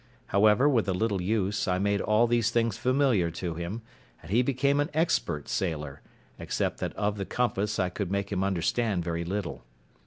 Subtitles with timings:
[0.29, 3.83] However, with a little use, I made all these things familiar to him,
[4.23, 6.01] and he became an expert sailor,
[6.39, 9.63] except that of the compass I could make him understand very little.